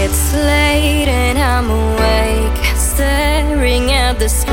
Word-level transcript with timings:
It's 0.00 0.32
late 0.32 1.08
and 1.08 1.36
I'm 1.36 1.68
awake, 1.68 2.64
staring 2.76 3.90
at 3.90 4.20
the 4.20 4.28
sky. 4.28 4.47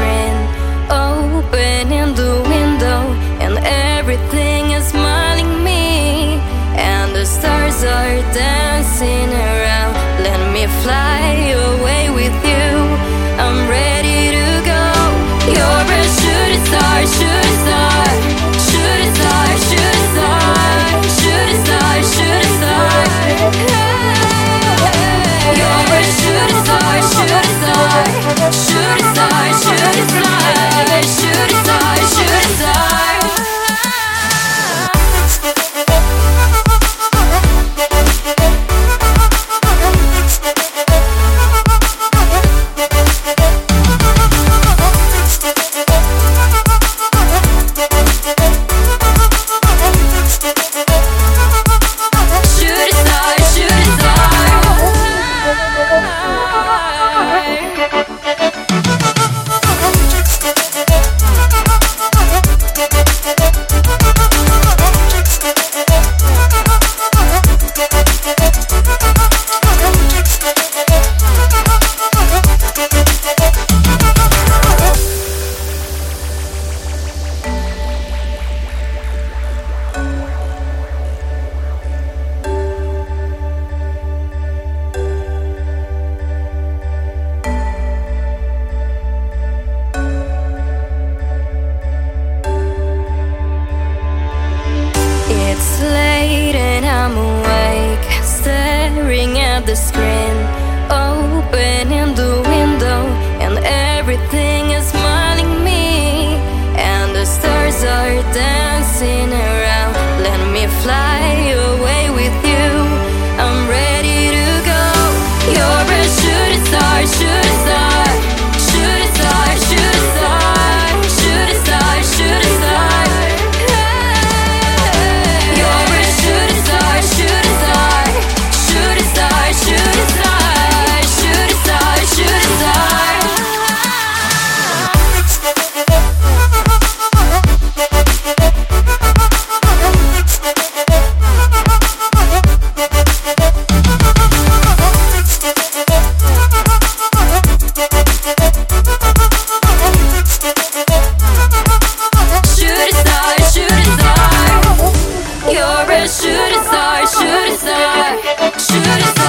Shoot 156.36 156.52
a 156.52 156.64
star, 156.66 157.08
shoot 157.08 157.48
a 157.48 157.58
star, 157.58 158.18
shoot 158.60 158.86
a 158.86 159.08
star. 159.08 159.25